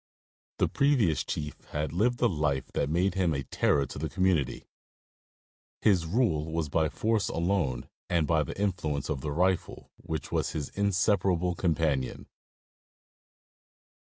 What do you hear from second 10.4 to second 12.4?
his inseparable companion.